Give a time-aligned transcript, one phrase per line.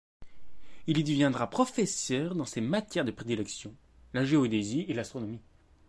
[0.87, 3.75] Il y deviendra professeur dans ses matières de prédilection,
[4.13, 5.43] la géodésie et l'astronomie.